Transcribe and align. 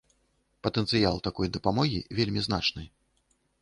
Патэнцыял 0.67 1.21
такой 1.29 1.53
дапамогі 1.59 2.03
вельмі 2.21 2.47
значны. 2.51 2.83